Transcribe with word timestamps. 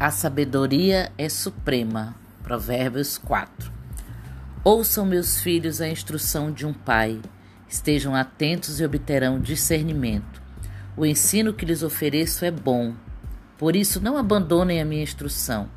A 0.00 0.12
sabedoria 0.12 1.10
é 1.18 1.28
suprema. 1.28 2.14
Provérbios 2.44 3.18
4. 3.18 3.72
Ouçam, 4.62 5.04
meus 5.04 5.40
filhos, 5.40 5.80
a 5.80 5.88
instrução 5.88 6.52
de 6.52 6.64
um 6.64 6.72
pai. 6.72 7.20
Estejam 7.68 8.14
atentos 8.14 8.78
e 8.78 8.84
obterão 8.84 9.40
discernimento. 9.40 10.40
O 10.96 11.04
ensino 11.04 11.52
que 11.52 11.66
lhes 11.66 11.82
ofereço 11.82 12.44
é 12.44 12.50
bom. 12.52 12.94
Por 13.58 13.74
isso, 13.74 14.00
não 14.00 14.16
abandonem 14.16 14.80
a 14.80 14.84
minha 14.84 15.02
instrução. 15.02 15.68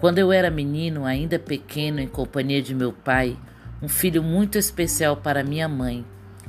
Quando 0.00 0.18
eu 0.18 0.32
era 0.32 0.50
menino, 0.50 1.04
ainda 1.04 1.38
pequeno, 1.38 2.00
em 2.00 2.08
companhia 2.08 2.60
de 2.60 2.74
meu 2.74 2.92
pai, 2.92 3.38
um 3.80 3.86
filho 3.86 4.20
muito 4.20 4.58
especial 4.58 5.18
para 5.18 5.44
minha 5.44 5.68
mãe, 5.68 6.04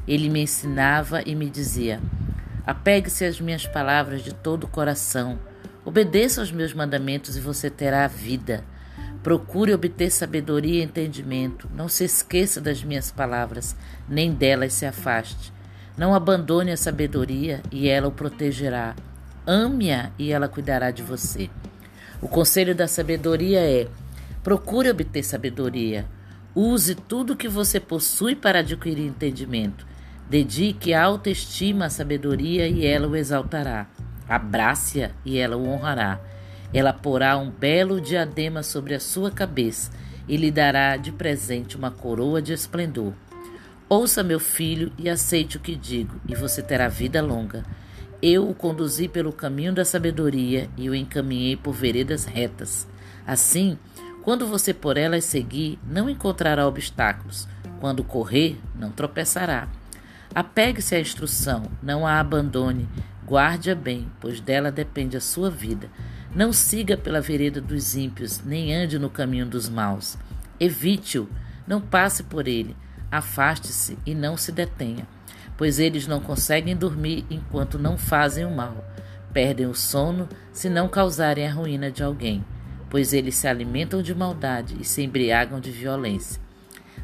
ele 0.08 0.28
me 0.28 0.42
ensinava 0.42 1.22
e 1.24 1.36
me 1.36 1.52
dizia: 1.52 2.02
Apegue-se 2.66 3.26
às 3.26 3.40
minhas 3.40 3.68
palavras 3.68 4.24
de 4.24 4.34
todo 4.34 4.64
o 4.64 4.68
coração 4.68 5.38
Obedeça 5.86 6.42
aos 6.42 6.52
meus 6.52 6.74
mandamentos 6.74 7.38
e 7.38 7.40
você 7.40 7.70
terá 7.70 8.06
a 8.06 8.08
vida. 8.08 8.66
Procure 9.22 9.72
obter 9.72 10.10
sabedoria 10.10 10.82
e 10.82 10.84
entendimento. 10.84 11.70
Não 11.76 11.88
se 11.88 12.04
esqueça 12.04 12.60
das 12.60 12.84
minhas 12.84 13.12
palavras, 13.12 13.76
nem 14.10 14.34
delas 14.34 14.74
se 14.74 14.88
afaste. 14.88 15.54
Não 15.96 16.16
abandone 16.16 16.72
a 16.72 16.78
sabedoria 16.78 17.62
e 17.72 17.88
ela 17.88 18.08
o 18.08 18.12
protegerá. 18.12 18.96
Ame-a 19.46 20.12
e 20.18 20.32
ela 20.32 20.48
cuidará 20.48 20.90
de 20.90 21.04
você. 21.04 21.52
O 22.20 22.28
conselho 22.28 22.74
da 22.74 22.88
sabedoria 22.88 23.60
é: 23.60 23.88
procure 24.44 24.90
obter 24.90 25.24
sabedoria. 25.24 26.08
Use 26.56 26.96
tudo 26.96 27.34
o 27.34 27.38
que 27.38 27.48
você 27.48 27.80
possui 27.80 28.36
para 28.36 28.60
adquirir 28.60 29.06
entendimento. 29.06 29.86
Dedique 30.28 30.96
a 30.96 31.04
autoestima 31.04 31.86
à 31.86 31.90
sabedoria 31.92 32.68
e 32.68 32.88
ela 32.88 33.08
o 33.08 33.16
exaltará. 33.16 33.88
Abrace-a 34.28 35.12
e 35.24 35.38
ela 35.38 35.56
o 35.56 35.68
honrará. 35.68 36.20
Ela 36.74 36.92
porá 36.92 37.38
um 37.38 37.50
belo 37.50 38.02
diadema 38.02 38.64
sobre 38.64 38.94
a 38.94 39.00
sua 39.00 39.32
cabeça 39.32 39.92
e 40.28 40.36
lhe 40.38 40.52
dará 40.52 40.98
de 40.98 41.12
presente 41.12 41.78
uma 41.78 41.92
coroa 41.92 42.42
de 42.42 42.54
esplendor. 42.54 43.14
Ouça, 43.88 44.24
meu 44.24 44.40
filho, 44.40 44.92
e 44.98 45.08
aceite 45.08 45.58
o 45.58 45.60
que 45.60 45.76
digo, 45.76 46.20
e 46.28 46.34
você 46.34 46.62
terá 46.64 46.88
vida 46.88 47.22
longa. 47.22 47.64
Eu 48.20 48.50
o 48.50 48.56
conduzi 48.56 49.08
pelo 49.08 49.32
caminho 49.32 49.74
da 49.74 49.86
sabedoria 49.86 50.68
e 50.76 50.90
o 50.90 50.96
encaminhei 50.96 51.56
por 51.56 51.74
veredas 51.74 52.26
retas. 52.26 52.88
Assim, 53.28 53.78
quando 54.24 54.48
você 54.48 54.74
por 54.74 54.98
elas 54.98 55.26
seguir, 55.26 55.78
não 55.88 56.10
encontrará 56.10 56.68
obstáculos. 56.68 57.48
Quando 57.80 58.04
correr, 58.04 58.60
não 58.74 58.90
tropeçará. 58.90 59.68
Apegue-se 60.34 60.96
à 60.96 61.00
instrução, 61.00 61.70
não 61.84 62.08
a 62.08 62.20
abandone. 62.20 62.90
Guarde-a 63.26 63.74
bem, 63.74 64.08
pois 64.22 64.40
dela 64.40 64.72
depende 64.72 65.18
a 65.18 65.22
sua 65.22 65.50
vida. 65.50 65.90
Não 66.36 66.54
siga 66.54 66.96
pela 66.96 67.20
vereda 67.20 67.60
dos 67.60 67.96
ímpios, 67.96 68.44
nem 68.44 68.76
ande 68.76 69.00
no 69.00 69.10
caminho 69.10 69.48
dos 69.48 69.68
maus. 69.68 70.16
Evite-o, 70.60 71.28
não 71.66 71.82
passe 71.82 72.22
por 72.24 72.48
ele. 72.48 72.76
Afaste-se 73.12 73.98
e 74.06 74.14
não 74.14 74.38
se 74.38 74.52
detenha, 74.52 75.08
pois 75.58 75.80
eles 75.80 76.06
não 76.06 76.20
conseguem 76.20 76.76
dormir 76.76 77.26
enquanto 77.30 77.80
não 77.80 77.98
fazem 77.98 78.46
o 78.46 78.56
mal. 78.56 78.86
Perdem 79.34 79.66
o 79.66 79.74
sono 79.74 80.30
se 80.52 80.70
não 80.70 80.88
causarem 80.88 81.48
a 81.48 81.52
ruína 81.52 81.90
de 81.90 82.04
alguém, 82.04 82.46
pois 82.90 83.12
eles 83.12 83.36
se 83.36 83.48
alimentam 83.48 84.02
de 84.02 84.14
maldade 84.14 84.78
e 84.80 84.84
se 84.84 85.02
embriagam 85.02 85.60
de 85.60 85.72
violência. 85.72 86.45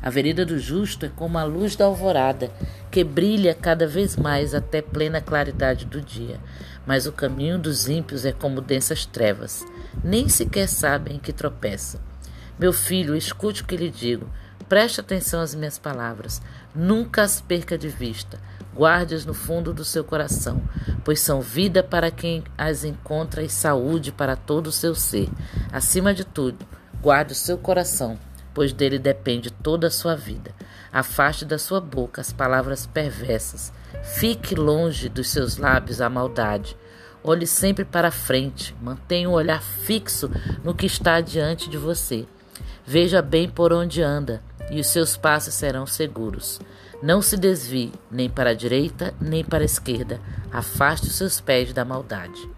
A 0.02 0.10
vereda 0.10 0.44
do 0.44 0.58
justo 0.58 1.06
é 1.06 1.10
como 1.10 1.38
a 1.38 1.44
luz 1.44 1.76
da 1.76 1.86
alvorada, 1.86 2.50
que 2.90 3.04
brilha 3.04 3.54
cada 3.54 3.86
vez 3.86 4.16
mais 4.16 4.56
até 4.56 4.82
plena 4.82 5.22
claridade 5.22 5.86
do 5.86 6.02
dia. 6.02 6.40
Mas 6.88 7.06
o 7.06 7.12
caminho 7.12 7.60
dos 7.60 7.88
ímpios 7.88 8.26
é 8.26 8.32
como 8.32 8.62
densas 8.62 9.06
trevas, 9.06 9.64
nem 10.04 10.28
sequer 10.28 10.68
sabem 10.68 11.20
que 11.20 11.32
tropeçam. 11.32 12.02
Meu 12.58 12.74
filho, 12.74 13.16
escute 13.16 13.62
o 13.62 13.66
que 13.66 13.78
lhe 13.78 13.92
digo. 13.92 14.28
Preste 14.68 15.00
atenção 15.00 15.42
às 15.42 15.54
minhas 15.54 15.78
palavras. 15.78 16.42
Nunca 16.74 17.22
as 17.22 17.40
perca 17.40 17.78
de 17.78 17.90
vista. 17.90 18.40
Guarde-as 18.74 19.26
no 19.26 19.34
fundo 19.34 19.74
do 19.74 19.84
seu 19.84 20.04
coração, 20.04 20.62
pois 21.04 21.20
são 21.20 21.42
vida 21.42 21.84
para 21.84 22.10
quem 22.10 22.44
as 22.58 22.84
encontra 22.84 23.44
e 23.44 23.50
saúde 23.50 24.12
para 24.12 24.36
todo 24.36 24.68
o 24.68 24.72
seu 24.72 24.96
ser. 24.96 25.30
Acima 25.72 26.14
de 26.14 26.24
tudo, 26.24 26.66
guarde 27.02 27.34
o 27.34 27.36
seu 27.36 27.58
coração 27.58 28.18
pois 28.54 28.74
dele 28.74 29.00
depende 29.00 29.52
toda 29.52 29.88
a 29.88 29.92
sua 29.92 30.16
vida. 30.16 30.52
Afaste 30.92 31.46
da 31.46 31.58
sua 31.58 31.80
boca 31.80 32.22
as 32.22 32.34
palavras 32.34 32.86
perversas. 32.86 33.72
Fique 34.04 34.56
longe 34.56 35.08
dos 35.10 35.30
seus 35.30 35.58
lábios 35.58 36.02
a 36.02 36.10
maldade. 36.10 36.76
Olhe 37.24 37.46
sempre 37.46 37.86
para 37.86 38.10
frente, 38.10 38.76
mantenha 38.82 39.30
o 39.30 39.34
um 39.34 39.36
olhar 39.36 39.62
fixo 39.62 40.30
no 40.64 40.74
que 40.74 40.86
está 40.86 41.22
diante 41.22 41.70
de 41.70 41.78
você. 41.78 42.26
Veja 42.86 43.22
bem 43.22 43.48
por 43.48 43.72
onde 43.72 44.02
anda, 44.02 44.42
e 44.72 44.80
os 44.80 44.88
seus 44.88 45.16
passos 45.16 45.54
serão 45.54 45.86
seguros. 45.86 46.60
Não 47.02 47.22
se 47.22 47.38
desvie 47.38 47.92
nem 48.12 48.30
para 48.30 48.52
a 48.52 48.56
direita 48.56 49.14
nem 49.20 49.44
para 49.44 49.64
a 49.64 49.66
esquerda. 49.66 50.20
Afaste 50.52 51.08
os 51.08 51.16
seus 51.16 51.40
pés 51.40 51.74
da 51.74 51.86
maldade. 51.86 52.50